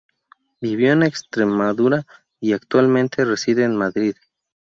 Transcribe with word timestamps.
Vivió 0.59 0.93
en 0.93 1.03
Extremadura 1.03 2.07
y 2.39 2.53
actualmente 2.53 3.23
reside 3.23 3.65
en 3.65 3.75
Madrid. 3.75 4.15